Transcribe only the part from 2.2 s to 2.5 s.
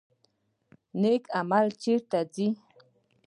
ځي؟